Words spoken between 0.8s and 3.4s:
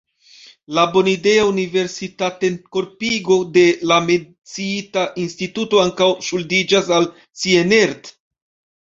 bonidea universitatenkorpigo